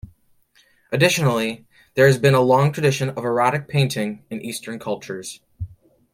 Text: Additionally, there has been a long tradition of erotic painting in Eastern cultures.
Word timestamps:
Additionally, 0.91 1.63
there 1.93 2.07
has 2.07 2.17
been 2.17 2.33
a 2.33 2.41
long 2.41 2.71
tradition 2.71 3.11
of 3.11 3.23
erotic 3.23 3.67
painting 3.67 4.25
in 4.31 4.41
Eastern 4.41 4.79
cultures. 4.79 5.41